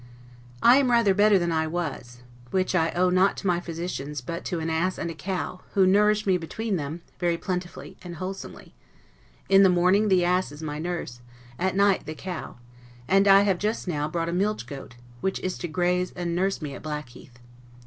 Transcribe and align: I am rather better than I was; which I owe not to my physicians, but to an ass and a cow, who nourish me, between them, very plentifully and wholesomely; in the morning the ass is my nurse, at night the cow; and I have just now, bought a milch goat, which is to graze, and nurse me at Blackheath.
I 0.63 0.77
am 0.77 0.89
rather 0.89 1.13
better 1.13 1.37
than 1.37 1.51
I 1.51 1.67
was; 1.67 2.23
which 2.49 2.73
I 2.73 2.89
owe 2.93 3.11
not 3.11 3.37
to 3.37 3.45
my 3.45 3.59
physicians, 3.59 4.19
but 4.19 4.43
to 4.45 4.57
an 4.59 4.67
ass 4.67 4.97
and 4.97 5.11
a 5.11 5.13
cow, 5.13 5.61
who 5.75 5.85
nourish 5.85 6.25
me, 6.25 6.39
between 6.39 6.75
them, 6.75 7.01
very 7.19 7.37
plentifully 7.37 7.97
and 8.01 8.15
wholesomely; 8.15 8.73
in 9.47 9.61
the 9.61 9.69
morning 9.69 10.07
the 10.07 10.25
ass 10.25 10.51
is 10.51 10.63
my 10.63 10.79
nurse, 10.79 11.19
at 11.59 11.75
night 11.75 12.07
the 12.07 12.15
cow; 12.15 12.55
and 13.07 13.27
I 13.27 13.41
have 13.43 13.59
just 13.59 13.87
now, 13.87 14.07
bought 14.07 14.27
a 14.29 14.33
milch 14.33 14.65
goat, 14.65 14.95
which 15.19 15.39
is 15.41 15.55
to 15.59 15.67
graze, 15.67 16.11
and 16.15 16.35
nurse 16.35 16.63
me 16.63 16.73
at 16.73 16.81
Blackheath. 16.81 17.37